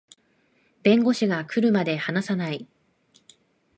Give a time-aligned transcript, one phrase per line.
[0.81, 2.67] 弁護士が来るまで話さない